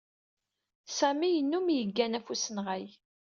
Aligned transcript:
Sami 0.97 1.29
yennum 1.29 1.67
yeggan 1.75 2.17
ɣef 2.17 2.27
usenɣay. 2.33 2.85